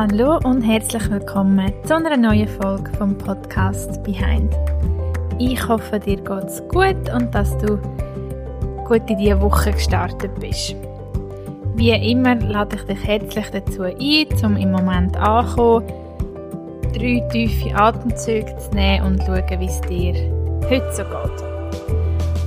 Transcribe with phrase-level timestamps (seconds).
[0.00, 4.54] Hallo und herzlich willkommen zu einer neuen Folge vom Podcast Behind.
[5.40, 7.78] Ich hoffe, dir geht's gut und dass du
[8.84, 10.76] gut in diese Woche gestartet bist.
[11.74, 15.88] Wie immer lade ich dich herzlich dazu ein, um im Moment anzukommen,
[16.92, 20.14] drei tiefe Atemzüge zu nehmen und zu schauen, wie es dir
[20.70, 21.44] heute so geht.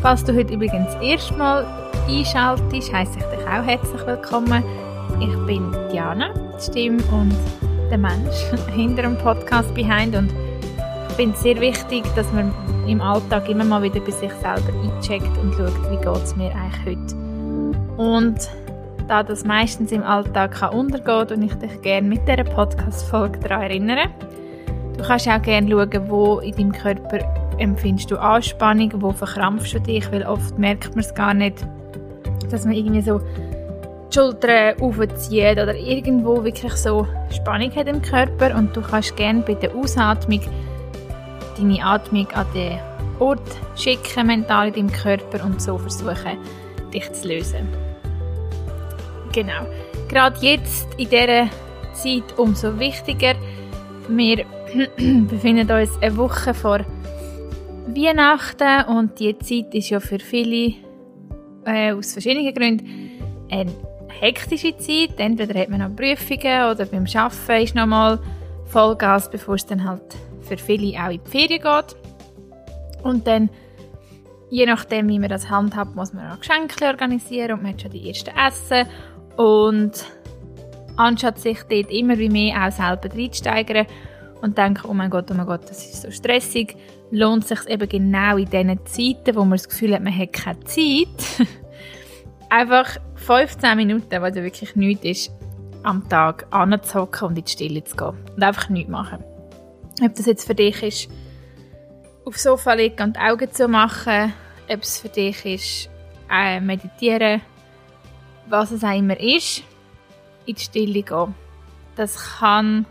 [0.01, 1.65] Falls du heute übrigens das erste Mal
[2.07, 4.63] einschaltest, heisse ich dich auch herzlich willkommen.
[5.19, 6.29] Ich bin Diana,
[6.61, 7.35] Stimme und
[7.89, 10.31] der Mensch hinter dem Podcast Behind und
[11.09, 12.53] ich finde es sehr wichtig, dass man
[12.87, 16.51] im Alltag immer mal wieder bei sich selber eincheckt und schaut, wie geht es mir
[16.55, 17.15] eigentlich heute.
[17.97, 18.49] Und
[19.07, 24.05] da das meistens im Alltag untergeht und ich dich gerne mit dieser Podcast-Folge daran erinnere.
[24.97, 27.19] Du kannst auch gerne schauen, wo in deinem Körper
[27.57, 31.65] empfindest du Anspannung, wo verkrampfst du dich, weil oft merkt man es gar nicht,
[32.49, 33.19] dass man irgendwie so
[34.11, 39.41] die Schultern aufzieht oder irgendwo wirklich so Spannung hat im Körper und du kannst gerne
[39.41, 40.41] bei der Ausatmung
[41.57, 42.79] deine Atmung an den
[43.19, 46.37] Ort schicken, mental in deinem Körper und so versuchen,
[46.93, 47.67] dich zu lösen.
[49.31, 49.65] Genau.
[50.09, 51.49] Gerade jetzt in dieser
[51.93, 53.35] Zeit umso wichtiger.
[54.09, 54.45] Wir
[55.29, 56.79] befinden uns eine Woche vor
[57.87, 60.73] Weihnachten und die Zeit ist ja für viele
[61.65, 63.11] äh, aus verschiedenen Gründen
[63.49, 63.71] eine
[64.19, 65.17] hektische Zeit.
[65.17, 68.19] Entweder hat man noch Prüfungen oder beim Arbeiten ist nochmal
[68.65, 70.01] Vollgas, bevor es dann halt
[70.41, 71.95] für viele auch in die Ferien geht.
[73.03, 73.49] Und dann,
[74.49, 77.91] je nachdem, wie man das handhabt, muss man auch Geschenke organisieren und man hat schon
[77.91, 78.87] die ersten Essen
[79.37, 80.05] und
[80.97, 83.87] anstatt sich dort immer wie mehr auch selber reinzusteigern
[84.41, 86.75] und denken, oh mein Gott, oh mein Gott, das ist so stressig,
[87.11, 90.33] lohnt es sich eben genau in diesen Zeiten, wo man das Gefühl hat, man hat
[90.33, 91.47] keine Zeit,
[92.51, 95.31] einfach 15 Minuten, was ja wirklich nichts ist,
[95.83, 99.23] am Tag anzuhocken und in die Stille zu gehen und einfach nichts machen.
[100.03, 101.09] Ob das jetzt für dich ist,
[102.25, 104.33] aufs Sofa liegen und die Augen zu machen,
[104.69, 105.89] ob es für dich ist,
[106.29, 107.41] äh, meditieren,
[108.47, 109.63] was es auch immer ist,
[110.45, 111.33] in die Stille gehen.
[111.95, 112.85] Das kann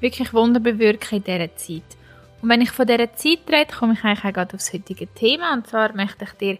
[0.00, 1.96] wirklich Wunder bewirken in dieser Zeit.
[2.40, 5.52] Und wenn ich von dieser Zeit rede, komme ich eigentlich auch gerade aufs heutige Thema.
[5.52, 6.58] Und zwar möchte ich dir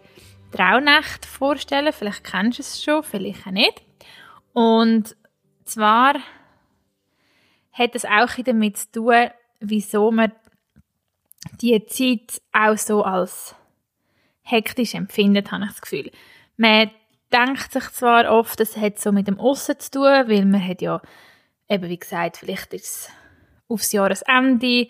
[0.51, 1.93] Traunächte vorstellen.
[1.93, 3.81] Vielleicht kennst du es schon, vielleicht auch nicht.
[4.53, 5.15] Und
[5.65, 6.15] zwar
[7.73, 9.29] hat es auch damit zu tun,
[9.59, 10.31] wieso man
[11.61, 13.55] die Zeit auch so als
[14.43, 16.11] hektisch empfindet, habe ich das Gefühl.
[16.57, 16.91] Man
[17.33, 20.81] denkt sich zwar oft, es hat so mit dem Aussen zu tun, weil man hat
[20.81, 21.01] ja,
[21.67, 23.09] eben wie gesagt, vielleicht ist es
[23.67, 24.87] aufs Jahresende,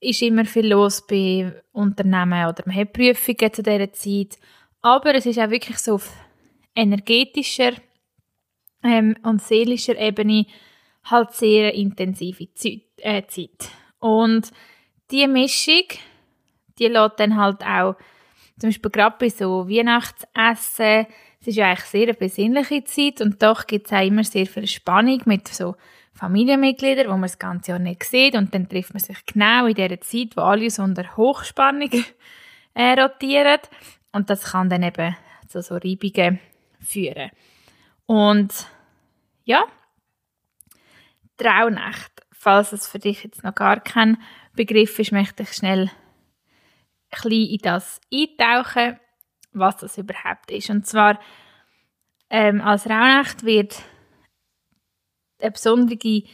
[0.00, 4.38] ist immer viel los bei Unternehmen oder man hat Prüfungen zu dieser Zeit.
[4.86, 6.12] Aber es ist auch wirklich so auf
[6.76, 7.72] energetischer
[8.84, 10.46] ähm, und seelischer Ebene
[11.02, 12.82] halt sehr intensive Zeit.
[12.98, 13.68] Äh, Zeit.
[13.98, 14.52] Und
[15.10, 15.88] diese Mischung,
[16.78, 17.96] die lässt dann halt auch
[18.60, 21.06] zum Beispiel gerade bei so Weihnachtsessen,
[21.40, 24.46] es ist ja eigentlich sehr eine besinnliche Zeit und doch gibt es auch immer sehr
[24.46, 25.74] viel Spannung mit so
[26.14, 29.74] Familienmitgliedern, wo man das ganze Jahr nicht sieht und dann trifft man sich genau in
[29.74, 31.90] der Zeit, wo alle so unter Hochspannung
[32.74, 33.58] äh, rotieren
[34.16, 35.16] und das kann dann eben
[35.48, 36.40] zu so Reibungen
[36.80, 37.30] führen.
[38.06, 38.66] Und
[39.44, 39.64] ja,
[41.36, 44.16] Traunacht, falls es für dich jetzt noch gar kein
[44.54, 45.90] Begriff ist, möchte ich schnell
[47.10, 48.98] ein bisschen in das eintauchen
[49.56, 50.70] was das überhaupt ist.
[50.70, 51.18] Und zwar
[52.30, 53.82] ähm, als Rauhnacht wird
[55.40, 56.24] eine besondere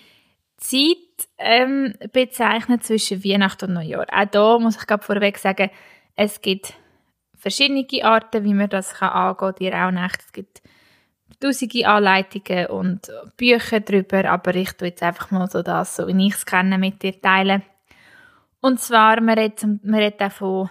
[0.56, 0.96] Zeit
[1.38, 4.06] ähm, bezeichnet zwischen Weihnachten und Neujahr.
[4.12, 5.70] Auch da muss ich gerade vorweg sagen,
[6.14, 6.74] es gibt
[7.42, 10.20] verschiedene Arten, wie man das kann angehen die Rauhnacht.
[10.24, 10.62] Es gibt
[11.40, 16.26] tausende Anleitungen und Bücher darüber, aber ich tue jetzt einfach mal so das, so wie
[16.28, 17.62] ich es kenne, mit dir teilen.
[18.60, 20.70] Und zwar, man redet, man redet auch von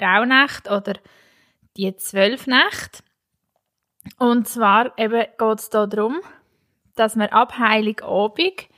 [0.00, 0.94] Rauhnacht oder
[1.76, 3.04] die zwölf Nächte.
[4.18, 6.20] Und zwar geht es darum,
[6.96, 8.68] dass man ab Heiligabend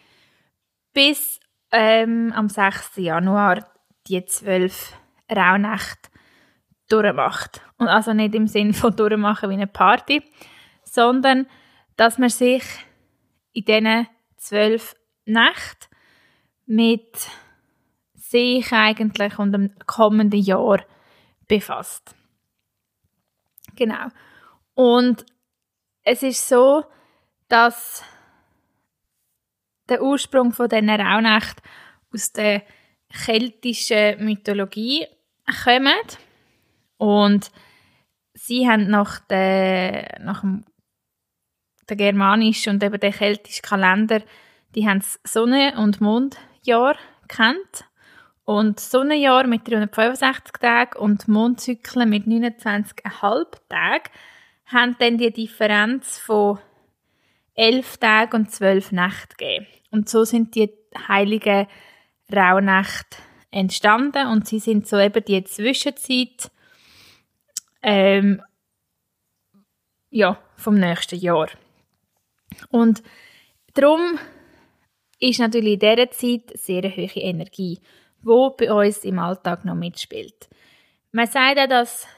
[0.92, 1.40] bis
[1.72, 2.96] ähm, am 6.
[2.96, 3.66] Januar
[4.08, 4.92] die zwölf
[5.30, 6.10] Rauhnächte
[6.88, 7.60] durchmacht.
[7.78, 10.22] Und also nicht im Sinne von durchmachen wie eine Party,
[10.84, 11.46] sondern
[11.96, 12.62] dass man sich
[13.52, 14.06] in diesen
[14.36, 14.94] zwölf
[15.24, 15.88] Nächten
[16.66, 17.28] mit
[18.14, 20.84] sich eigentlich und dem kommenden Jahr
[21.48, 22.14] befasst.
[23.76, 24.08] Genau.
[24.74, 25.24] Und
[26.02, 26.84] es ist so,
[27.48, 28.04] dass
[29.88, 31.62] der Ursprung von diesen Rauhnächten
[32.12, 32.62] aus der
[33.24, 35.06] keltischen Mythologie
[35.64, 36.18] kommt.
[36.98, 37.50] Und
[38.34, 40.64] sie haben nach, der, nach dem
[41.88, 44.20] der germanische und eben der keltische Kalender,
[44.74, 46.96] die haben das Sonne- und Mondjahr
[47.28, 47.84] kennt
[48.44, 54.10] und Sonnenjahr mit 365 Tagen und Mondzyklen mit 29,5 Tagen
[54.66, 56.58] haben dann die Differenz von
[57.54, 59.66] 11 Tagen und 12 Nächten gegeben.
[59.90, 60.72] Und so sind die
[61.08, 61.66] heiligen
[62.32, 63.18] Rauhnächte
[63.50, 66.50] entstanden und sie sind so eben die Zwischenzeit
[67.86, 68.42] ähm,
[70.10, 71.48] ja, vom nächsten Jahr.
[72.70, 73.02] Und
[73.74, 74.18] darum
[75.20, 77.78] ist natürlich in dieser Zeit sehr eine hohe Energie,
[78.22, 80.48] die bei uns im Alltag noch mitspielt.
[81.12, 82.08] Man sagt auch, dass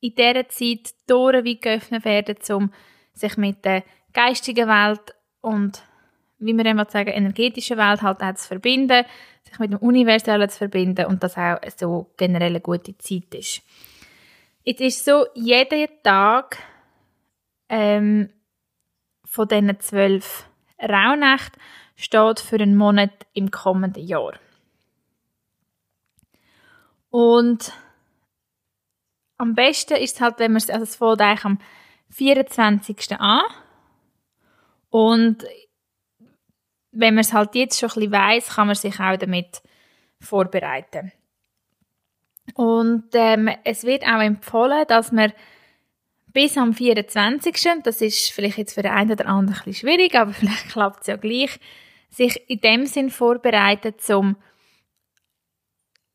[0.00, 2.72] in dieser Zeit Tore wie geöffnet werden, um
[3.12, 3.82] sich mit der
[4.12, 5.82] geistigen Welt und
[6.38, 9.04] wie wir immer sagen, energetischen Welt halt auch zu verbinden,
[9.42, 13.62] sich mit dem Universellen zu verbinden und das auch so generell eine gute Zeit ist.
[14.64, 16.58] Jetzt ist so, jeden Tag
[17.68, 18.30] ähm,
[19.24, 20.48] von diesen zwölf
[20.78, 21.60] Rauhnächten
[21.96, 24.34] steht für einen Monat im kommenden Jahr.
[27.10, 27.72] Und
[29.36, 31.58] am besten ist es halt, wenn man es, also es fängt eigentlich am
[32.10, 33.18] 24.
[33.18, 33.42] an.
[34.90, 35.44] Und
[36.92, 39.60] wenn man es halt jetzt schon ein bisschen weiss, kann man sich auch damit
[40.20, 41.12] vorbereiten.
[42.54, 45.32] Und ähm, es wird auch empfohlen, dass man
[46.32, 47.82] bis am 24.
[47.84, 51.02] Das ist vielleicht jetzt für den einen oder anderen ein bisschen schwierig, aber vielleicht klappt
[51.02, 51.58] es ja gleich,
[52.10, 54.36] sich in dem Sinn vorbereitet, um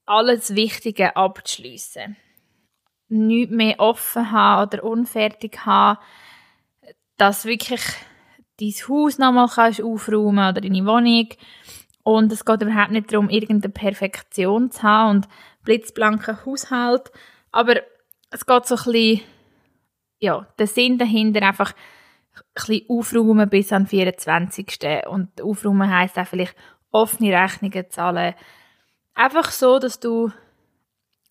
[0.06, 2.18] alles Wichtige abzuschliessen.
[3.10, 6.00] Nicht mehr offen haben oder unfertig haben,
[7.18, 7.82] dass wirklich
[8.60, 11.30] dein Haus nochmal kannst aufräumen oder deine Wohnung.
[12.04, 15.28] Und es geht überhaupt nicht darum, irgendeine Perfektion zu haben und
[15.68, 17.12] blitzblanken Haushalt.
[17.52, 17.82] Aber
[18.32, 19.22] es geht so ein bisschen
[20.20, 24.80] ja, der Sinn dahinter einfach ein bisschen aufräumen bis an 24.
[25.08, 26.56] Und aufräumen heisst auch vielleicht
[26.92, 28.34] offene Rechnungen zahlen.
[29.14, 30.32] Einfach so, dass du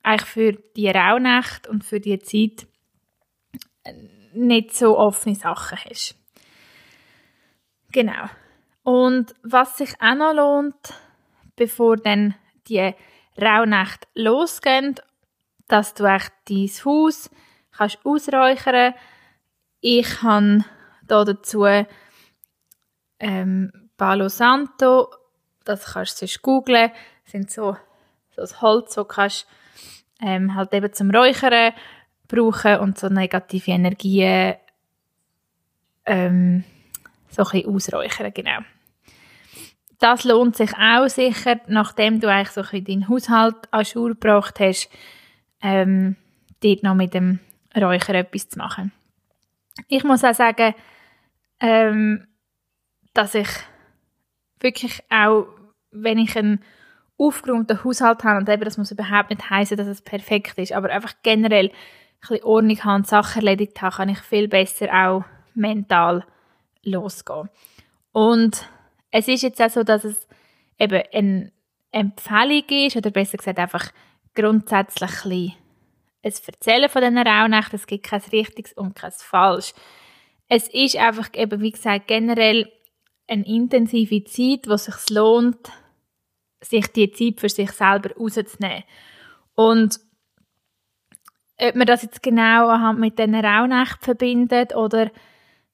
[0.03, 2.67] eigentlich für die Rauhnacht und für die Zeit
[4.35, 6.15] nicht so offene Sachen hast.
[7.93, 8.29] Genau.
[8.83, 10.94] Und was sich auch noch lohnt,
[11.56, 12.35] bevor dann
[12.69, 12.93] die
[13.41, 15.03] Rauhnacht losgeht,
[15.69, 17.31] dass du echt dein Haus
[17.77, 18.94] kannst ausräuchern.
[19.81, 20.65] Ich habe
[21.06, 21.67] da dazu
[23.19, 25.11] ähm, Palo Santo,
[25.65, 26.91] das kannst du sonst googlen,
[27.25, 27.77] das sind so,
[28.31, 29.47] so das Holz, das kannst
[30.21, 31.73] ähm, halt eben zum Räuchern
[32.29, 34.55] brauchen und so negative Energien
[36.05, 36.65] ähm,
[37.29, 38.61] so ein bisschen ausräuchern, genau.
[39.98, 44.60] Das lohnt sich auch sicher, nachdem du eigentlich so ein deinen Haushalt an Schuhe gebracht
[44.60, 44.90] hast,
[45.62, 46.16] ähm,
[46.62, 47.40] dort noch mit dem
[47.75, 48.93] Räucher etwas zu machen.
[49.88, 50.75] Ich muss auch sagen,
[51.60, 52.26] ähm,
[53.14, 53.48] dass ich
[54.60, 55.46] wirklich auch,
[55.90, 56.62] wenn ich einen
[57.19, 60.90] aufgeräumten Haushalt habe, und eben, das muss überhaupt nicht heißen, dass es perfekt ist, aber
[60.90, 61.72] einfach generell ein
[62.20, 66.25] bisschen Ordnung haben Sachen erledigt habe, kann ich viel besser auch mental
[66.82, 67.49] losgehen.
[68.12, 68.69] Und
[69.11, 70.26] es ist jetzt auch so, dass es
[70.78, 71.52] eben eine
[71.92, 73.90] Empfehlung ist, oder besser gesagt einfach
[74.35, 75.52] grundsätzlich ein
[76.26, 77.76] ein Erzählen von diesen Rauhnächten.
[77.76, 79.73] Es gibt kein Richtiges und kein Falsch.
[80.49, 82.71] Es ist einfach eben, wie gesagt, generell
[83.28, 85.71] eine intensive Zeit, wo es sich lohnt,
[86.61, 88.85] sich die Zeit für sich selber rauszunehmen.
[89.54, 90.00] Und
[91.59, 95.11] ob man das jetzt genau anhand mit diesen Rauhnächten verbindet oder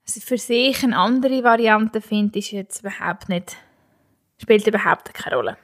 [0.05, 3.57] für sich eine andere Variante findet, ist jetzt überhaupt nicht,
[4.39, 5.57] spielt überhaupt keine Rolle.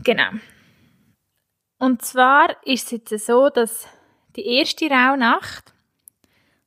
[0.00, 0.30] Genau.
[1.78, 3.88] Und zwar ist es jetzt so, dass
[4.36, 5.72] die erste Rauhnacht,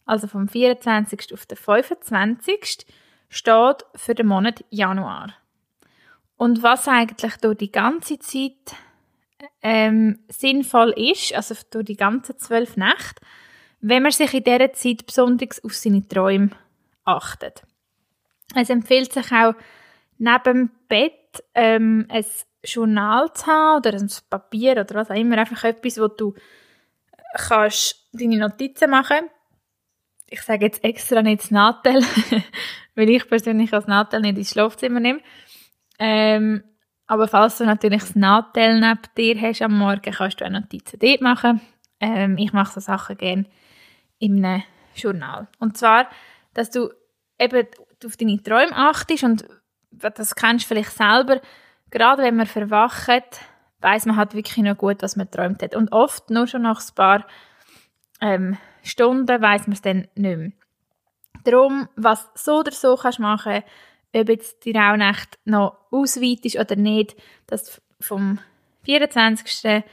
[0.05, 1.33] also vom 24.
[1.33, 2.85] auf den 25.
[3.29, 5.33] steht für den Monat Januar.
[6.37, 8.75] Und was eigentlich durch die ganze Zeit
[9.61, 13.21] ähm, sinnvoll ist, also durch die ganzen zwölf Nächte,
[13.81, 16.51] wenn man sich in dieser Zeit besonders auf seine Träume
[17.03, 17.63] achtet.
[18.55, 19.53] Es empfiehlt sich auch
[20.17, 22.25] neben dem Bett ähm, ein
[22.63, 26.35] Journal zu haben oder ein Papier oder was auch immer, einfach etwas, wo du
[27.33, 29.29] kannst deine Notizen machen
[30.27, 32.03] Ich sage jetzt extra nicht das Nattel,
[32.95, 35.21] weil ich persönlich als Nattel nicht ins Schlafzimmer nehme.
[35.97, 36.63] Ähm,
[37.07, 40.99] aber falls du natürlich das Nattel neben dir hast am Morgen, kannst du auch Notizen
[40.99, 41.61] dort machen.
[41.99, 43.45] Ähm, ich mache so Sachen gerne
[44.21, 44.63] in einem
[44.95, 45.47] Journal.
[45.59, 46.07] Und zwar,
[46.53, 46.89] dass du
[47.39, 47.67] eben
[48.05, 49.45] auf deine Träume achtest und
[49.91, 51.41] das kennst du vielleicht selber,
[51.89, 53.41] gerade wenn man verwacht,
[53.81, 55.75] weiß man halt wirklich noch gut, was man träumt hat.
[55.75, 57.25] Und oft, nur schon nach ein paar
[58.21, 60.51] ähm, Stunden, weiß man es dann nicht mehr.
[61.43, 63.63] Darum, was so oder so kannst machen,
[64.13, 67.15] ob jetzt die Rauhnacht noch ausweitest oder nicht,
[67.47, 68.39] dass vom
[68.83, 69.83] 24.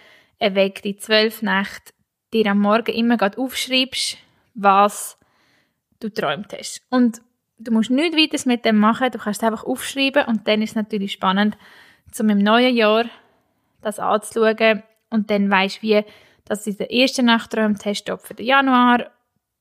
[0.41, 1.95] weg die 12 Nacht
[2.33, 4.19] dir am Morgen immer aufschreibst,
[4.55, 5.19] was
[6.01, 6.83] du träumt hast.
[6.91, 7.21] Und
[7.59, 10.77] du musst nichts weiter mit dem machen, du kannst einfach aufschreiben und dann ist es
[10.77, 11.57] natürlich spannend,
[12.13, 13.07] zum im neuen Jahr
[13.81, 16.05] das anzuschauen und dann weißt wie,
[16.45, 19.11] dass du in der ersten Nacht träumt hast, für den Januar,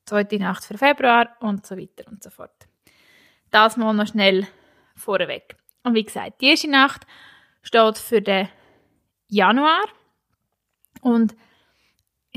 [0.05, 2.67] zweite Nacht für Februar und so weiter und so fort.
[3.51, 4.47] Das mal noch schnell
[4.95, 5.55] vorweg.
[5.83, 7.05] Und wie gesagt, die erste Nacht
[7.61, 8.49] steht für den
[9.27, 9.83] Januar
[11.01, 11.35] und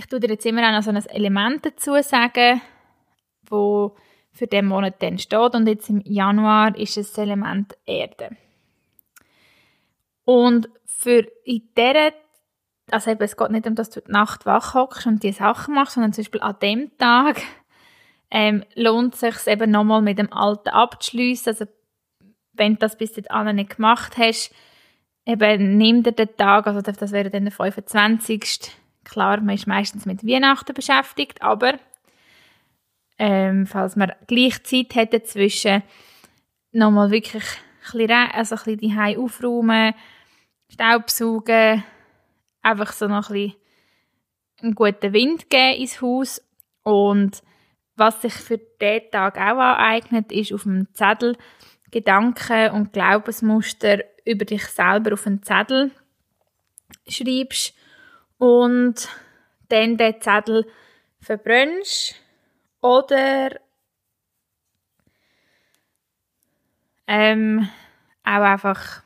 [0.01, 2.63] ich tue dir jetzt immer auch noch so ein Element dazu sagen,
[3.43, 3.95] wo
[4.33, 8.31] für den Monat dann steht und jetzt im Januar ist es das Element Erde.
[10.25, 12.13] Und für in dieser,
[12.91, 15.75] also eben, es geht nicht um, dass du die Nacht wach hockst und die Sachen
[15.75, 17.43] machst, sondern zum Beispiel an dem Tag
[18.31, 21.51] ähm, lohnt es sich eben nochmal mit dem Alten abzuschliessen.
[21.51, 21.67] Also
[22.55, 24.55] wenn du das bis dahin nicht gemacht hast,
[25.27, 28.80] eben nimm dir den Tag, also das wäre dann der 25.
[29.11, 31.81] Klar, man ist meistens mit Weihnachten beschäftigt, aber
[33.19, 35.83] ähm, falls man gleich Zeit hätte zwischen
[36.71, 37.43] nochmal wirklich
[37.93, 39.95] ein bisschen, also ein bisschen die aufräumen,
[40.69, 41.83] Staubsaugen,
[42.63, 43.57] einfach so noch ein bisschen
[44.63, 46.41] einen guten Wind geben ins Haus.
[46.85, 47.43] Und
[47.97, 51.37] was sich für diesen Tag auch aneignet, ist auf dem Zettel
[51.91, 55.91] Gedanken und Glaubensmuster über dich selber auf einen Zettel
[57.09, 57.75] schreibst
[58.41, 59.09] und
[59.69, 60.67] dann den Zettel
[61.21, 62.17] verbrennst
[62.81, 63.61] oder
[67.07, 67.69] ähm,
[68.25, 69.03] auch einfach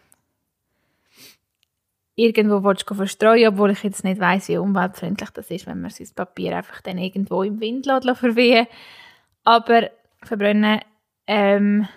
[2.14, 5.90] irgendwo willst du verstreuen, obwohl ich jetzt nicht weiß, wie umweltfreundlich das ist, wenn man
[5.90, 8.68] sein Papier einfach dann irgendwo im Wind verwehen
[9.42, 9.90] Aber
[10.22, 10.80] verbrennen,
[11.26, 11.88] ähm,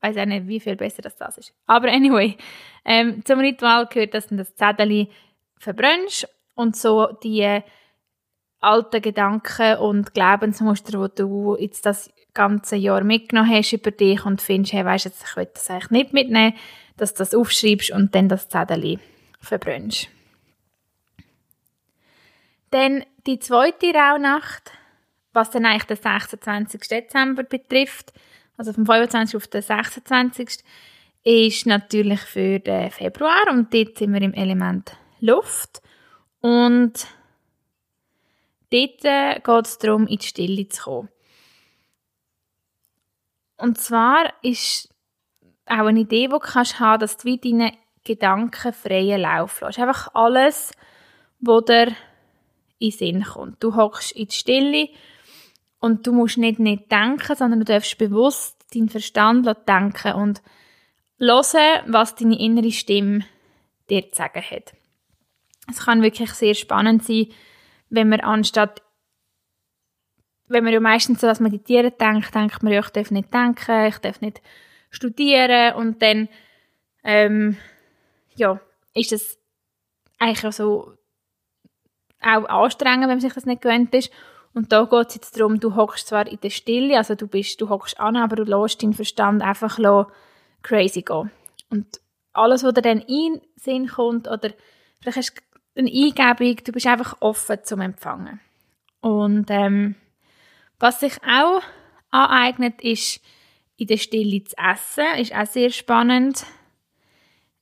[0.00, 1.54] weiß auch nicht, wie viel besser das, das ist.
[1.66, 2.38] Aber anyway,
[2.86, 5.08] ähm, zum Ritual gehört, dass du das Zettel
[5.58, 7.62] verbrennst und so die
[8.60, 14.42] alten Gedanken und Glaubensmuster, die du jetzt das ganze Jahr mitgenommen hast über dich und
[14.42, 16.54] findest, hey, weißt jetzt, ich will das eigentlich nicht mitnehmen,
[16.96, 18.98] dass du das aufschreibst und dann das Zettel
[19.40, 20.08] verbrennst.
[22.70, 24.72] Dann die zweite Rauhnacht,
[25.32, 26.80] was dann eigentlich den 26.
[26.88, 28.12] Dezember betrifft,
[28.56, 29.36] also vom 25.
[29.36, 30.64] auf den 26.
[31.22, 35.82] ist natürlich für den Februar und dort sind wir im Element Luft
[36.40, 37.06] und
[38.70, 41.08] dort geht es darum, in die Stille zu kommen.
[43.56, 44.88] Und zwar ist
[45.66, 47.72] auch eine Idee, die du kannst haben, dass du wie deine
[48.04, 49.78] Gedanken freien Lauf lässt.
[49.78, 50.72] Einfach alles,
[51.40, 51.86] was dir
[52.78, 53.62] in den Sinn kommt.
[53.62, 54.88] Du hockst in die Stille
[55.80, 60.42] und du musst nicht nicht denken, sondern du darfst bewusst deinen Verstand denken und
[61.18, 63.24] hören, was deine innere Stimme
[63.88, 64.74] dir zu sagen hat.
[65.70, 67.28] Es kann wirklich sehr spannend sein,
[67.90, 68.82] wenn man anstatt
[70.46, 73.86] wenn man ja meistens so, dass meditieren denkt, denkt man ja, ich darf nicht denken,
[73.86, 74.42] ich darf nicht
[74.90, 76.28] studieren und dann
[77.02, 77.56] ähm,
[78.36, 78.60] ja,
[78.94, 79.38] ist es
[80.18, 80.92] eigentlich auch so
[82.20, 84.10] auch anstrengend, wenn man sich das nicht gewöhnt ist.
[84.54, 87.60] Und da geht es jetzt darum, du hockst zwar in der Stille, also du bist,
[87.60, 89.78] du hockst an, aber du lässt deinen Verstand einfach
[90.62, 91.30] crazy gehen.
[91.70, 92.00] Und
[92.32, 94.50] alles, was dir dann in den Sinn kommt, oder
[95.00, 95.42] vielleicht hast du
[95.76, 98.40] eine Eingebung, du bist einfach offen zum Empfangen.
[99.00, 99.96] Und ähm,
[100.78, 101.62] was sich auch
[102.10, 103.20] aneignet, ist,
[103.76, 105.04] in der Stille zu essen.
[105.18, 106.44] Ist auch sehr spannend.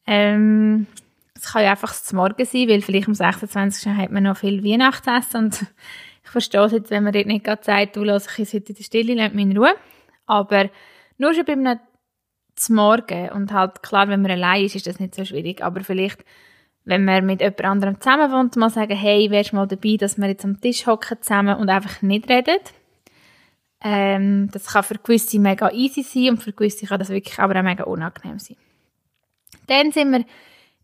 [0.06, 0.86] Ähm,
[1.34, 3.86] es kann ja einfach zum Morgen sein, weil vielleicht am 26.
[3.86, 5.62] hat man noch viel Weihnachtsessen und
[6.24, 8.68] ich verstehe es jetzt, wenn man dort nicht gerade sagt, du lass ich jetzt heute
[8.68, 9.74] in der Stille, lass mich in Ruhe.
[10.26, 10.70] Aber
[11.18, 11.80] nur schon bei einem
[12.68, 16.24] Morgen und halt klar, wenn man allein ist, ist das nicht so schwierig, aber vielleicht
[16.84, 20.18] wenn man mit jemand anderem zusammen wohnt, mal sagen, hey, wärst du mal dabei, dass
[20.18, 22.58] wir jetzt am Tisch hocken zusammen und einfach nicht reden.
[23.84, 27.58] Ähm, das kann für gewisse mega easy sein und für gewisse kann das wirklich aber
[27.58, 28.56] auch mega unangenehm sein.
[29.66, 30.24] Dann sind wir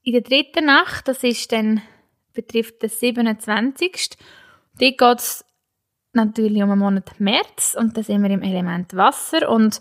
[0.02, 1.82] in der dritten Nacht, das ist dann,
[2.32, 4.16] betrifft den 27.
[4.78, 5.44] Dort geht es
[6.12, 9.80] natürlich um den Monat März und da sind wir im Element Wasser und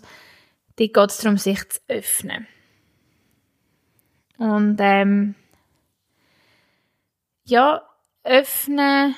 [0.76, 2.46] dort geht es darum, sich zu öffnen.
[4.38, 5.34] Und ähm,
[7.48, 7.82] ja,
[8.24, 9.14] öffnen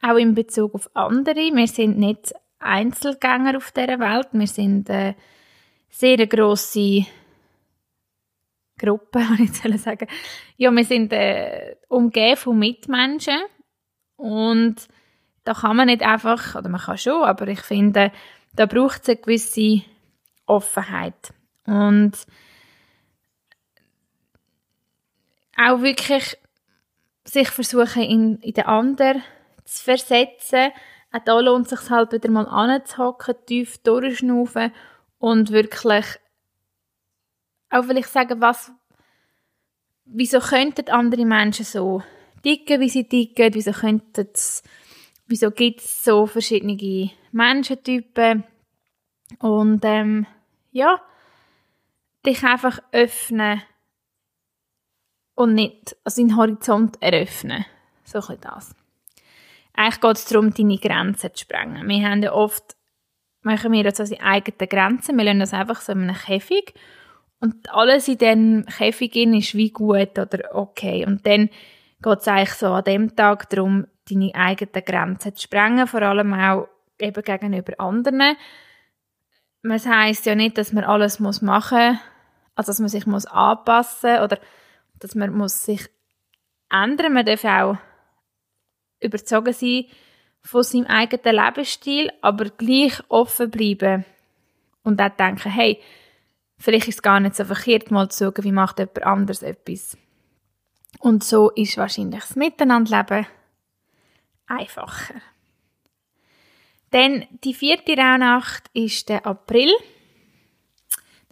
[0.00, 1.50] auch in Bezug auf andere.
[1.54, 4.28] Wir sind nicht Einzelgänger auf dieser Welt.
[4.32, 5.16] Wir sind eine
[5.88, 7.06] sehr grosse
[8.78, 9.20] Gruppe,
[9.62, 10.06] kann ich sagen.
[10.56, 13.40] Ja, wir sind äh, umgeben von Mitmenschen
[14.16, 14.76] und
[15.44, 18.12] da kann man nicht einfach, oder man kann schon, aber ich finde,
[18.56, 19.82] Da braucht es eine gewisse
[20.46, 21.34] Offenheit.
[21.66, 22.12] Und
[25.58, 26.36] auch wirklich
[27.26, 29.22] sich versuchen, in, in den anderen
[29.64, 30.70] zu versetzen.
[31.12, 34.72] Auch da lohnt es sich halt wieder mal anzuhocken, tief durchschnaufen
[35.18, 36.04] und wirklich
[37.70, 38.72] auch vielleicht sagen, was,
[40.04, 42.02] wieso könnten andere Menschen so
[42.42, 44.28] ticken, wie sie ticken, wieso könnten
[45.26, 48.44] wieso gibt es so verschiedene Menschentypen
[49.40, 50.26] und ähm,
[50.70, 51.00] ja,
[52.24, 53.62] dich einfach öffnen
[55.36, 57.64] und nicht, den Horizont eröffnen.
[58.04, 58.74] So ein das.
[59.74, 61.86] Eigentlich geht es darum, deine Grenzen zu sprengen.
[61.86, 62.74] Wir haben ja oft,
[63.42, 66.74] machen wir das unsere eigenen Grenzen, wir lassen das einfach so in einem Käfig
[67.40, 71.04] und alles in diesem Käfig ist wie gut oder okay.
[71.06, 71.50] Und dann
[72.02, 76.32] geht es eigentlich so an dem Tag darum, deine eigenen Grenzen zu sprengen, vor allem
[76.32, 78.36] auch eben gegenüber anderen.
[79.62, 81.72] Das heisst ja nicht, dass man alles machen muss,
[82.54, 84.38] also dass man sich muss anpassen muss oder
[85.00, 85.88] dass man muss sich
[86.70, 87.12] ändern.
[87.12, 87.76] Man darf auch
[89.00, 89.84] überzogen sein
[90.42, 94.04] von seinem eigenen Lebensstil, aber gleich offen bleiben
[94.82, 95.80] und auch denken, hey,
[96.58, 99.98] vielleicht ist es gar nicht so verkehrt, mal zu schauen, wie macht jemand anders etwas.
[101.00, 103.26] Und so ist wahrscheinlich das Miteinanderleben
[104.46, 105.14] einfacher.
[106.90, 109.70] Dann die vierte Rauhnacht ist der April.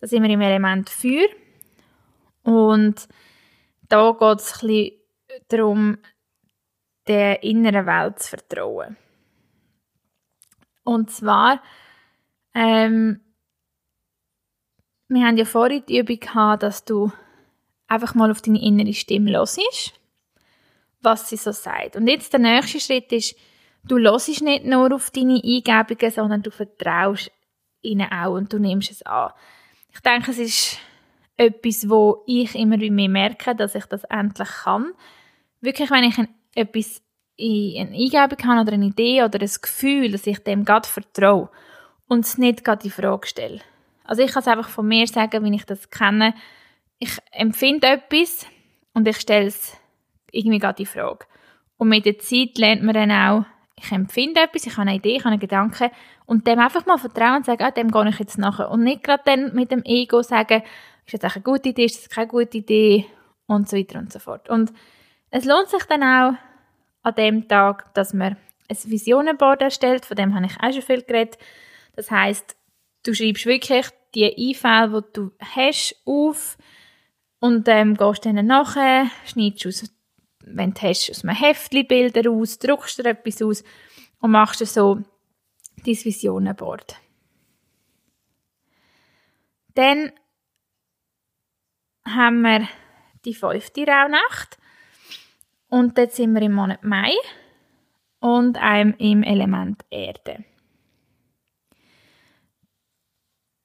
[0.01, 1.29] Da sind wir im Element Feuer.
[2.43, 3.09] Und
[3.89, 4.91] da geht es ein
[5.49, 5.99] darum,
[7.07, 8.97] der inneren Welt zu vertrauen.
[10.85, 11.63] Und zwar,
[12.55, 13.21] ähm,
[15.09, 17.13] wir haben ja vorhin die Übung gehabt, dass du
[17.87, 19.61] einfach mal auf deine innere Stimme hörst,
[21.01, 21.97] was sie so sagt.
[21.97, 23.37] Und jetzt der nächste Schritt ist,
[23.85, 27.31] du hörst nicht nur auf deine Eingebungen, sondern du vertraust
[27.83, 29.33] ihnen auch und du nimmst es an.
[29.93, 30.79] Ich denke, es ist
[31.37, 34.93] etwas, wo ich immer mehr merke, dass ich das endlich kann.
[35.61, 37.03] Wirklich, wenn ich ein, etwas
[37.37, 41.51] in eine Eingebung habe oder eine Idee oder ein Gefühl, dass ich dem gerade vertraue
[42.07, 43.61] und es nicht gerade in Frage stelle.
[44.05, 46.35] Also ich kann es einfach von mir sagen, wie ich das kenne.
[46.99, 48.47] Ich empfinde etwas
[48.93, 49.77] und ich stelle es
[50.31, 51.27] irgendwie gerade in Frage.
[51.77, 53.45] Und mit der Zeit lernt man dann auch,
[53.77, 55.91] ich empfinde etwas, ich habe eine Idee, ich habe einen Gedanken
[56.27, 58.71] und dem einfach mal vertrauen und sagen, ah, dem gehe ich jetzt nachher.
[58.71, 60.63] Und nicht gerade dann mit dem Ego sagen,
[61.07, 63.07] ist das eine gute Idee, ist das keine gute Idee
[63.47, 64.49] und so weiter und so fort.
[64.49, 64.73] Und
[65.31, 66.35] es lohnt sich dann auch
[67.03, 68.37] an dem Tag, dass man
[68.69, 71.39] ein Visionenboard erstellt, von dem habe ich auch schon viel geredet.
[71.95, 72.57] Das heißt,
[73.05, 76.57] du schreibst wirklich die Einfälle, die du hast, auf
[77.41, 79.91] und ähm, gehst dann nachher, schneidest aus,
[80.41, 83.65] wenn du hast, aus einem Heftchen Bilder aus, druckst dir etwas aus
[84.21, 85.03] und machst so
[85.85, 86.97] dein Visionenboard.
[89.75, 90.13] Dann
[92.07, 92.69] haben wir
[93.25, 94.59] die fünfte Rauhnacht.
[95.69, 97.15] Und jetzt sind wir im Monat Mai
[98.21, 100.45] und einem im Element Erde.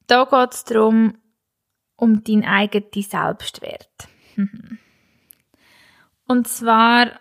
[0.08, 1.20] Da geht es darum,
[1.96, 4.08] um deinen eigenen Selbstwert.
[6.26, 7.20] Und zwar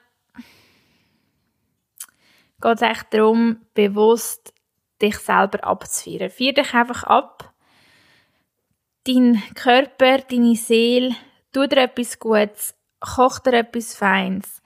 [2.60, 4.54] geht es echt darum, bewusst
[5.00, 6.30] dich selber abzufeiern.
[6.30, 7.54] Feier dich einfach ab
[9.08, 11.14] dein Körper, deine Seele,
[11.52, 14.62] tu dir etwas Gutes, koch dir etwas Feins.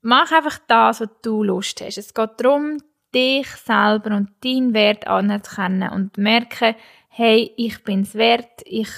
[0.00, 1.98] Mach einfach das, was du Lust hast.
[1.98, 2.78] Es geht darum,
[3.14, 6.74] dich selber und deinen Wert anzukennen und merken,
[7.08, 8.90] hey, ich bin's wert, ich,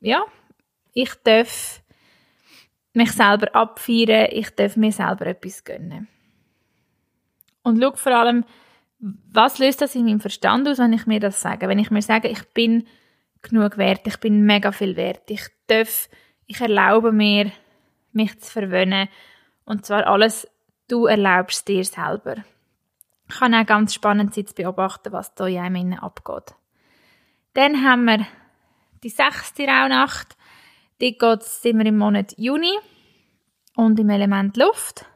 [0.00, 0.24] ja,
[0.92, 1.82] ich darf
[2.92, 6.08] mich selber abfeiern, ich darf mir selber etwas gönnen.
[7.62, 8.44] Und schau vor allem,
[8.98, 11.68] was löst das in meinem Verstand aus, wenn ich mir das sage?
[11.68, 12.86] Wenn ich mir sage, ich bin
[13.42, 16.08] genug wert, ich bin mega viel wert, ich darf,
[16.46, 17.52] ich erlaube mir,
[18.12, 19.08] mich zu verwöhnen
[19.64, 20.48] und zwar alles,
[20.88, 22.36] du erlaubst dir selber.
[23.28, 26.54] Kann auch ganz spannend sein zu beobachten, was da in einem abgeht.
[27.54, 28.26] Dann haben wir
[29.02, 30.36] die sechste Rauhnacht.
[31.18, 32.78] Dort sind wir im Monat Juni
[33.76, 35.06] und im Element Luft.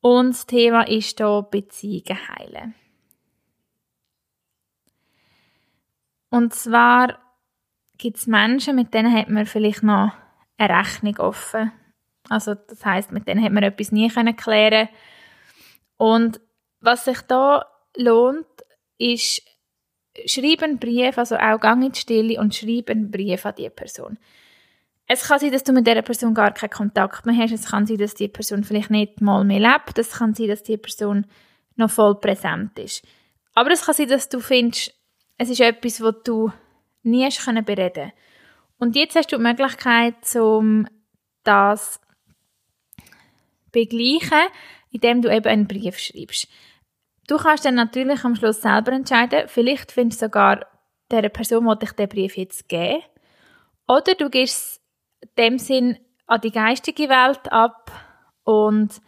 [0.00, 2.74] Und das Thema ist hier Beziehungen heilen.
[6.30, 7.18] Und zwar
[7.96, 10.12] gibt es Menschen, mit denen hat man vielleicht noch
[10.56, 11.72] eine Rechnung offen.
[12.28, 14.88] Also das heißt, mit denen hat man etwas nie können.
[15.96, 16.40] Und
[16.80, 18.46] was sich da lohnt,
[18.98, 19.42] ist
[20.26, 23.70] schreib einen Brief, also auch gang in die Stille und schreib einen Brief an diese
[23.70, 24.18] Person.
[25.06, 27.52] Es kann sein, dass du mit dieser Person gar keinen Kontakt mehr hast.
[27.52, 29.98] Es kann sein, dass die Person vielleicht nicht mal mehr lebt.
[29.98, 31.26] Es kann sein, dass die Person
[31.76, 33.02] noch voll präsent ist.
[33.54, 34.94] Aber es kann sein, dass du findest,
[35.38, 36.52] es ist etwas, was du
[37.02, 38.12] nie hast können bereden
[38.78, 40.86] Und jetzt hast du die Möglichkeit, um
[41.44, 42.00] das
[43.72, 44.48] begleichen,
[44.90, 46.48] indem du eben einen Brief schreibst.
[47.28, 50.66] Du kannst dann natürlich am Schluss selber entscheiden, vielleicht findest du sogar
[51.10, 53.02] der Person, die dich den Brief jetzt geben.
[53.86, 54.80] Oder du gehst
[55.20, 57.92] in dem Sinn an die geistige Welt ab
[58.44, 59.00] und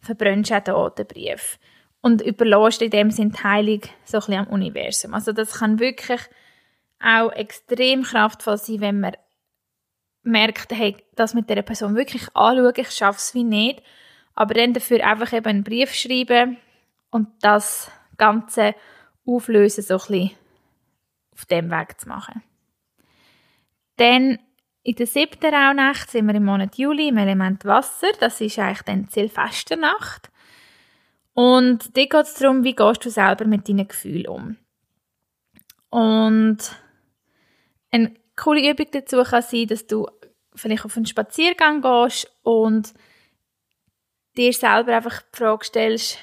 [0.00, 1.58] verbrennst auch den Brief.
[2.02, 5.14] Und überlässt in dem Sinn die Heilung so ein am Universum.
[5.14, 6.20] Also das kann wirklich
[7.00, 9.16] auch extrem kraftvoll sein, wenn man
[10.22, 13.82] merkt, hey, das mit der Person wirklich anschauen, ich schaffe es wie nicht,
[14.34, 16.58] aber dann dafür einfach eben einen Brief schreiben
[17.10, 18.74] und das Ganze
[19.24, 20.30] auflösen, so ein bisschen
[21.32, 22.42] auf dem Weg zu machen.
[23.96, 24.38] Dann
[24.82, 28.08] in der siebten Rauhnacht sind wir im Monat Juli im Element Wasser.
[28.20, 30.30] Das ist eigentlich dann die Silvesternacht.
[31.36, 34.56] Und da geht es darum, wie gehst du selber mit deinen Gefühlen um.
[35.90, 36.56] Und
[37.90, 40.08] eine coole Übung dazu kann sein, dass du
[40.54, 42.94] vielleicht auf einen Spaziergang gehst und
[44.38, 46.18] dir selber einfach die Frage stellst,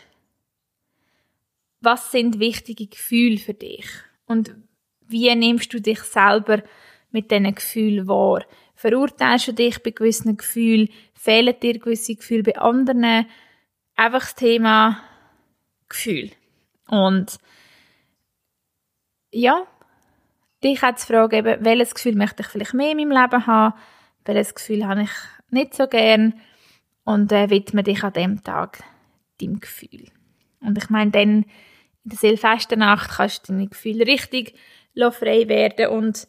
[1.80, 3.86] was sind wichtige Gefühle für dich?
[4.26, 4.56] Und
[5.02, 6.64] wie nimmst du dich selber
[7.12, 8.44] mit diesen Gefühlen wahr?
[8.74, 10.90] Verurteilst du dich bei gewissen Gefühlen?
[11.14, 13.28] Fehlen dir gewisse Gefühle bei anderen?
[13.96, 15.00] Einfach das Thema
[15.90, 16.32] Gefühl.
[16.88, 17.38] Und
[19.32, 19.66] ja,
[20.64, 23.76] dich auch zu fragen, eben, welches Gefühl möchte ich vielleicht mehr in meinem Leben haben?
[24.26, 25.12] Welches Gefühl habe ich
[25.50, 26.40] nicht so gern?
[27.04, 28.84] Und äh, widme dich an dem Tag
[29.42, 30.08] deinem Gefühl.
[30.62, 31.46] Und ich meine, dann in
[32.10, 34.56] der Silvesternacht kannst du deine Gefühle richtig
[34.96, 36.28] frei werden und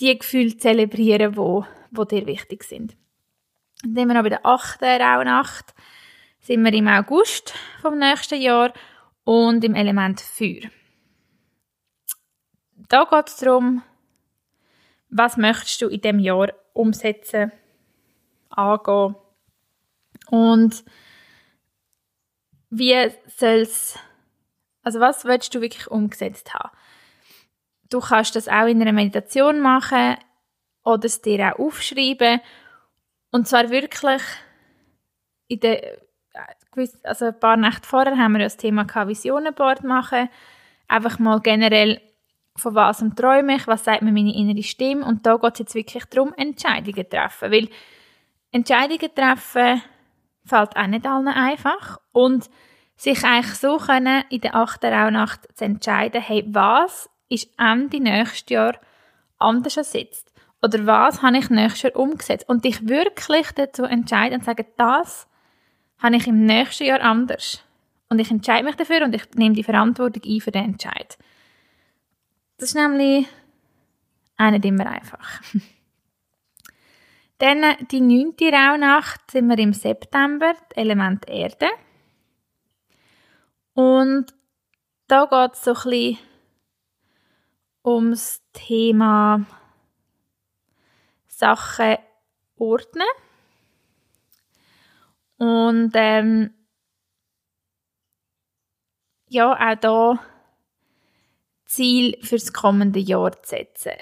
[0.00, 2.96] die Gefühle zelebrieren, wo, wo dir wichtig sind.
[3.84, 4.82] Und dann sind wir noch bei der 8.
[4.82, 5.74] Rauhnacht,
[6.40, 8.72] sind wir im August vom nächsten Jahr
[9.24, 10.70] und im Element Feuer.
[12.88, 13.82] Da geht es darum,
[15.08, 17.52] was möchtest du in dem Jahr umsetzen,
[18.48, 19.14] angehen
[20.30, 20.84] und
[22.70, 23.98] wie soll es,
[24.82, 26.70] also was willst du wirklich umgesetzt haben?
[27.90, 30.16] Du kannst das auch in einer Meditation machen
[30.84, 32.40] oder es dir auch aufschreiben.
[33.32, 34.22] Und zwar wirklich
[35.48, 36.00] in der,
[37.02, 40.28] also ein paar Nächte vorher haben wir das Thema Visionenboard machen.
[40.88, 42.00] Einfach mal generell,
[42.56, 45.04] von was träume ich, was sagt mir meine innere Stimme.
[45.04, 47.52] Und da geht es jetzt wirklich darum, Entscheidungen zu treffen.
[47.52, 47.68] Weil
[48.52, 49.82] Entscheidungen treffen
[50.44, 51.98] fällt auch nicht allen einfach.
[52.12, 52.50] Und
[52.96, 58.50] sich eigentlich so können, in der achten Rauhnacht zu entscheiden, hey, was ist Ende nächstes
[58.50, 58.74] Jahr
[59.38, 60.32] anders als jetzt?
[60.62, 62.48] Oder was habe ich nächstes Jahr umgesetzt?
[62.48, 65.26] Und dich wirklich dazu entscheiden und sagen, das
[66.02, 67.62] habe ich im nächsten Jahr anders.
[68.08, 71.16] Und ich entscheide mich dafür und ich nehme die Verantwortung ein für den Entscheid.
[72.56, 73.26] Das ist nämlich
[74.36, 75.42] auch nicht immer einfach.
[77.38, 81.68] Dann die neunte Rauhnacht sind wir im September, Element Erde.
[83.72, 84.34] Und
[85.06, 86.18] da geht es so ein bisschen
[87.84, 89.46] ums Thema
[91.26, 91.96] Sachen
[92.56, 93.08] ordnen.
[95.40, 96.50] Und ähm,
[99.30, 100.18] ja, auch da
[101.64, 103.92] Ziel fürs kommende Jahr zu setzen.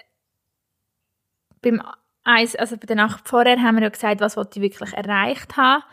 [1.62, 1.81] Beim
[2.24, 5.57] eins, also bei der Nacht vorher haben wir ja gesagt, was wollte ich wirklich erreicht
[5.57, 5.85] haben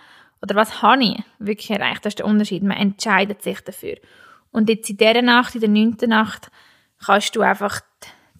[0.41, 2.03] oder was habe ich wirklich erreicht.
[2.03, 2.63] Das ist der Unterschied.
[2.63, 3.97] Man entscheidet sich dafür.
[4.51, 6.49] Und jetzt in dieser Nacht, in der neunten Nacht,
[7.05, 7.81] kannst du einfach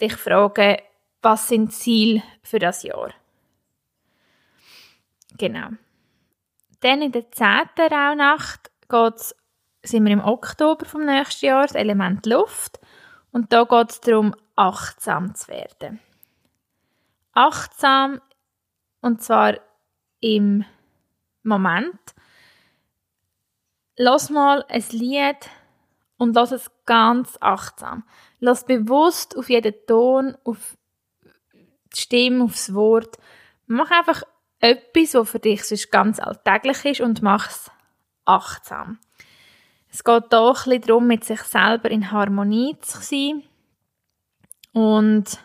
[0.02, 0.78] dich fragen,
[1.22, 3.14] was sind Ziele für das Jahr.
[5.38, 5.70] Genau.
[6.82, 9.36] Dann in der zehnten Rauhnacht geht's,
[9.84, 12.80] sind wir im Oktober vom nächsten Jahr, das Element Luft.
[13.32, 16.00] Und da geht es darum, achtsam zu werden.
[17.34, 18.22] Achtsam,
[19.02, 19.60] und zwar
[20.22, 20.66] im
[21.44, 22.00] Moment.
[23.98, 25.50] Lass mal ein Lied
[26.18, 28.04] und lass es ganz achtsam.
[28.40, 30.78] Lass bewusst auf jeden Ton, auf
[31.94, 33.18] die Stimme, aufs Wort.
[33.68, 34.24] Mach einfach
[34.66, 37.72] etwas, was für dich sonst ganz alltäglich ist und mach es
[38.26, 39.00] achtsam.
[39.90, 43.44] Es geht hier ein bisschen darum, mit sich selber in Harmonie zu sein
[44.74, 45.40] und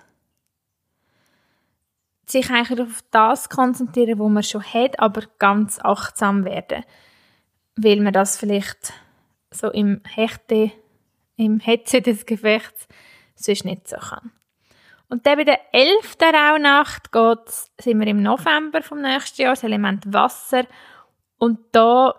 [2.26, 6.84] sich eigentlich auf das konzentrieren, was man schon hat, aber ganz achtsam werden.
[7.76, 8.92] Weil man das vielleicht
[9.50, 10.72] so im Hechte,
[11.36, 12.88] im Hetze des Gefechts
[13.34, 14.32] sonst nicht so kann.
[15.10, 16.16] Und dann bei der 11.
[16.22, 20.64] Rauhnacht geht's, sind wir im November vom nächsten Jahr, das Element Wasser.
[21.36, 22.14] Und da,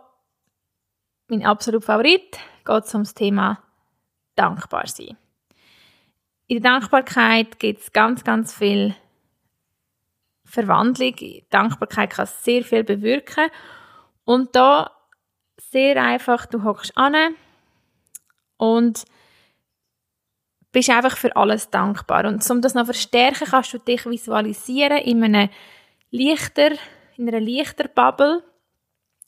[1.30, 3.63] mein absoluter Favorit, geht es um das Thema
[4.36, 5.17] dankbar sein.
[6.47, 8.93] In der Dankbarkeit gibt es ganz, ganz viel
[10.43, 11.15] Verwandlung.
[11.49, 13.49] Dankbarkeit kann sehr viel bewirken.
[14.25, 14.91] Und da
[15.58, 17.15] sehr einfach, du hockst an
[18.58, 19.06] und
[20.71, 22.25] bist einfach für alles dankbar.
[22.25, 25.49] Und um das noch zu verstärken, kannst du dich visualisieren in einem
[26.10, 26.71] Lichter,
[27.17, 28.43] in einer Lichterbubble.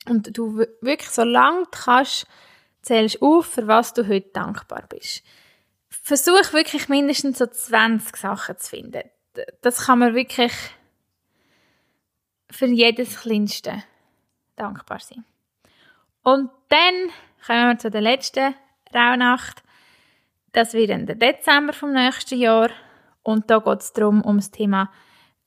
[0.08, 2.28] Und du wirklich, solange du kannst,
[2.82, 5.24] zählst auf, für was du heute dankbar bist.
[5.90, 9.04] Versuch wirklich mindestens so 20 Sachen zu finden.
[9.62, 10.52] Das kann man wirklich
[12.52, 13.84] für jedes Kleinste
[14.56, 15.24] dankbar sein.
[16.24, 17.10] Und dann
[17.46, 18.54] kommen wir zu der letzten
[18.94, 19.63] Rauhnacht.
[20.54, 22.70] Das wird dann der Dezember vom nächsten Jahr.
[23.24, 24.92] Und da geht es darum, um das Thema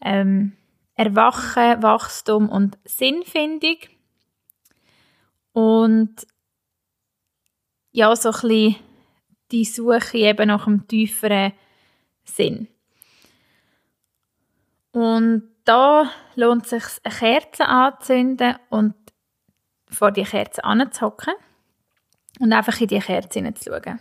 [0.01, 0.57] ähm,
[0.95, 3.79] Erwachen, Wachstum und Sinnfindung.
[5.53, 6.27] Und
[7.92, 8.77] ja, so ein bisschen
[9.53, 11.53] die Suche eben nach einem tieferen
[12.25, 12.69] Sinn.
[14.92, 18.95] Und da lohnt es sich, eine Kerze anzuzünden und
[19.88, 21.35] vor die Kerze anzuhocken
[22.40, 24.01] und einfach in die Kerze hineinzuschauen.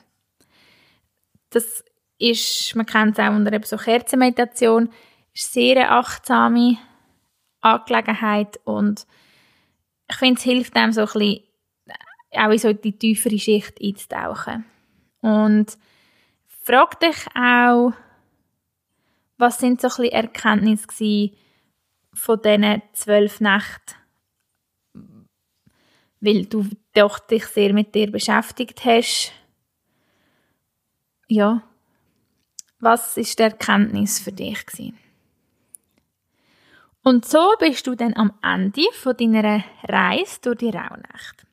[1.55, 1.85] Das
[2.17, 4.89] ist, man kennt es auch unter eben so Kerzenmeditation,
[5.33, 6.77] ist sehr eine achtsame
[7.61, 9.07] Angelegenheit und
[10.09, 11.43] ich finde, es hilft einem so ein bisschen,
[12.31, 14.65] auch in so die tiefere Schicht einzutauchen.
[15.21, 15.77] Und
[16.61, 17.93] frag dich auch,
[19.37, 21.31] was sind so ein Erkenntnisse
[22.13, 23.95] von diesen zwölf Nächten?
[26.19, 29.31] Weil du doch dich sehr mit dir beschäftigt hast.
[31.27, 31.63] Ja.
[32.79, 34.97] Was ist die Erkenntnis für dich gewesen?
[37.03, 41.45] Und so bist du dann am Ende von deiner Reise durch die Rauhnacht.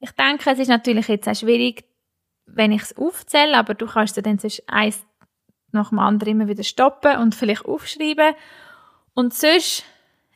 [0.00, 1.84] Ich denke, es ist natürlich jetzt auch schwierig,
[2.46, 5.06] wenn ich es aufzähle, aber du kannst dann sonst eins
[5.70, 8.34] nach dem anderen immer wieder stoppen und vielleicht aufschreiben.
[9.14, 9.84] Und sonst,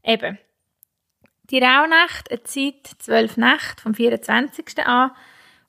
[0.05, 0.39] eben,
[1.51, 4.87] die Rauhnacht, eine Zeit, zwölf Nächte vom 24.
[4.87, 5.11] an,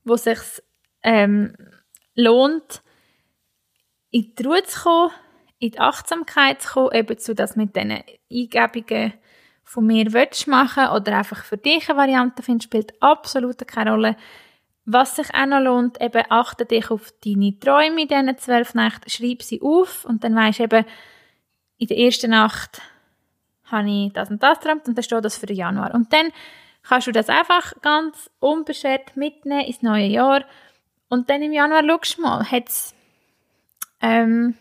[0.03, 0.39] wo sich
[1.03, 1.55] ähm,
[2.19, 2.81] lohnt,
[4.11, 5.11] in die Ruhe zu kommen,
[5.59, 9.13] in die Achtsamkeit zu kommen, eben zu das mit diesen Eingebungen
[9.63, 14.15] von mir willst machen oder einfach für dich eine Variante findest, spielt absolut keine Rolle.
[14.85, 19.09] Was sich auch noch lohnt, eben achte dich auf deine Träume in diesen zwölf Nächten,
[19.09, 20.85] schreib sie auf und dann weisst eben,
[21.77, 22.81] in der ersten Nacht
[23.65, 25.93] habe ich das und das geträumt und dann steht das für den Januar.
[25.93, 26.31] Und dann
[26.81, 30.43] kannst du das einfach ganz unbeschwert mitnehmen ins neue Jahr
[31.09, 32.95] und dann im Januar schaust du mal, hat's,
[34.01, 34.55] ähm,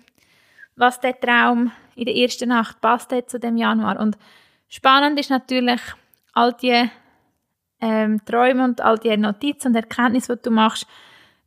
[0.76, 4.00] was der Traum in der ersten Nacht passt zu dem Januar.
[4.00, 4.16] Und
[4.68, 5.80] spannend ist natürlich
[6.32, 6.88] all die
[7.80, 10.86] ähm, Träume und all die Notizen und Erkenntnisse, die du machst,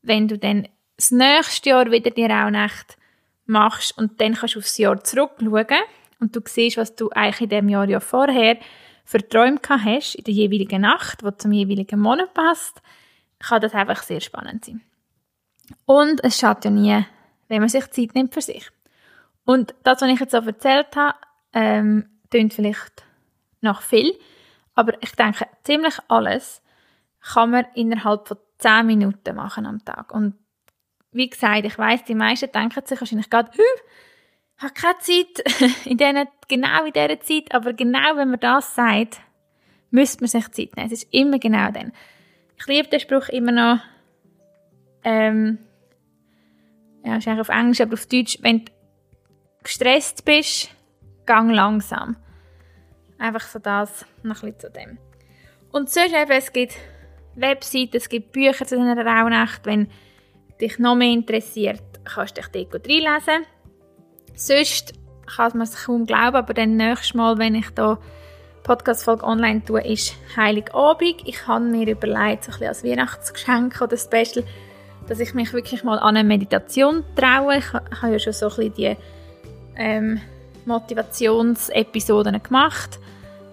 [0.02, 2.98] wenn du dann das nächste Jahr wieder die Rauhnacht
[3.46, 5.84] machst und dann kannst du aufs Jahr zurückschauen
[6.20, 8.58] und du siehst, was du eigentlich in dem Jahr ja vorher
[9.04, 12.82] für Träume gehabt hast, in der jeweiligen Nacht, die zum jeweiligen Monat passt,
[13.40, 14.82] kann das einfach sehr spannend sein.
[15.86, 17.06] Und es schadet ja nie,
[17.48, 18.70] wenn man sich Zeit nimmt für sich.
[19.46, 21.18] Und das, was ich jetzt so erzählt habe,
[21.54, 23.04] ähm, klingt vielleicht
[23.62, 24.18] noch viel,
[24.76, 26.62] aber ich denke, ziemlich alles
[27.22, 30.14] kann man innerhalb von 10 Minuten machen am Tag.
[30.14, 30.36] Und
[31.12, 35.98] wie gesagt, ich weiß, die meisten denken sich wahrscheinlich gerade, ich habe keine Zeit, in
[35.98, 39.20] denen, genau in dieser Zeit, aber genau wenn man das sagt,
[39.90, 40.88] müsste man sich Zeit nehmen.
[40.88, 41.92] Es ist immer genau dann.
[42.58, 43.80] Ich liebe den Spruch immer noch,
[45.04, 45.60] ähm,
[47.04, 48.72] ja, ist eigentlich auf Englisch, aber auf Deutsch, wenn du
[49.64, 50.70] gestresst bist,
[51.26, 52.16] gang langsam.
[53.18, 54.98] Einfach so das, noch ein bisschen zu dem.
[55.72, 56.76] Und sonst eben, es gibt
[57.36, 59.66] Webseiten, es gibt Bücher zu einer Rauhnacht.
[59.66, 59.88] Wenn
[60.60, 63.46] dich noch mehr interessiert, kannst du dich dort reinlesen.
[64.36, 64.94] Sonst
[65.26, 68.00] kann man es kaum glauben, aber dann nächstes Mal, wenn ich da
[68.64, 71.22] Podcast-Folge online tue, ist Heiligabend.
[71.26, 74.46] Ich habe mir überlegt, so ein bisschen als Weihnachtsgeschenk oder Special,
[75.12, 77.58] dass ich mich wirklich mal an eine Meditation traue.
[77.58, 78.98] Ich habe ja schon so ein bisschen die
[79.76, 80.22] ähm,
[80.64, 82.98] Motivationsepisoden gemacht,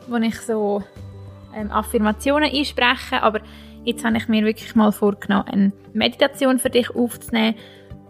[0.06, 0.84] wo ich so
[1.52, 3.40] ähm, Affirmationen einspreche, aber
[3.82, 7.56] jetzt habe ich mir wirklich mal vorgenommen, eine Meditation für dich aufzunehmen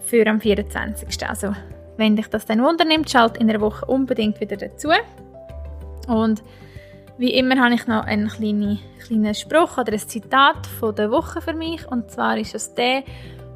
[0.00, 1.26] für am 24.
[1.26, 1.54] Also
[1.96, 4.90] wenn dich das dann wundernimmt, schalt in einer Woche unbedingt wieder dazu.
[6.06, 6.42] Und
[7.16, 11.40] wie immer habe ich noch einen kleinen, kleinen Spruch oder ein Zitat von der Woche
[11.40, 11.90] für mich.
[11.90, 13.04] Und zwar ist es der,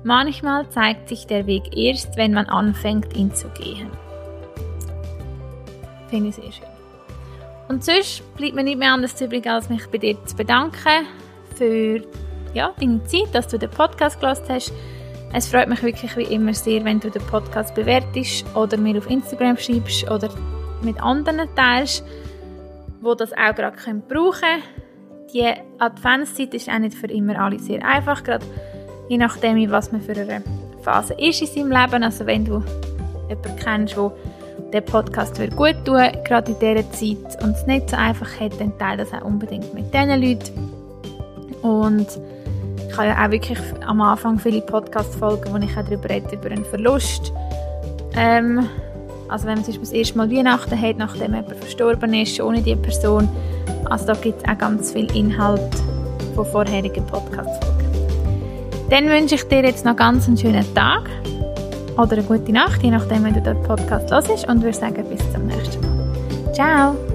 [0.05, 3.88] manchmal zeigt sich der Weg erst, wenn man anfängt, ihn zu gehen.
[6.09, 6.67] Finde ich sehr schön.
[7.69, 11.07] Und sonst bleibt mir nicht mehr anders übrig, als mich bei dir zu bedanken
[11.57, 12.03] für
[12.53, 14.73] ja, deine Zeit, dass du den Podcast gelassen hast.
[15.33, 19.09] Es freut mich wirklich wie immer sehr, wenn du den Podcast bewertest oder mir auf
[19.09, 20.29] Instagram schreibst oder
[20.83, 22.05] mit anderen teilst,
[23.01, 24.62] wo das auch gerade brauchen können.
[25.33, 28.45] Die Adventszeit ist auch nicht für immer alle sehr einfach, gerade
[29.12, 30.42] je nachdem, was man für eine
[30.81, 32.03] Phase ist in seinem Leben.
[32.03, 32.62] Also wenn du
[33.29, 34.11] jemanden kennst, der
[34.72, 38.59] den Podcast wird gut tun, gerade in dieser Zeit und es nicht so einfach hat,
[38.59, 40.72] dann teile das auch unbedingt mit diesen Leuten.
[41.61, 42.07] Und
[42.88, 46.51] ich habe ja auch wirklich am Anfang viele Podcast-Folgen, wo ich auch darüber rede, über
[46.51, 47.35] einen Verlust.
[48.16, 48.66] Ähm,
[49.29, 52.62] also wenn man zum Beispiel das erste Mal Weihnachten hat, nachdem jemand verstorben ist, ohne
[52.62, 53.29] die Person.
[53.90, 55.61] Also da gibt es auch ganz viel Inhalt
[56.35, 57.72] von vorherigen Podcast-Folgen.
[58.93, 61.09] Dann wünsche ich dir jetzt noch ganz einen schönen Tag
[61.97, 65.33] oder eine gute Nacht, je nachdem, wenn du den Podcast hörst und würde sagen, bis
[65.33, 66.53] zum nächsten Mal.
[66.53, 67.12] Ciao!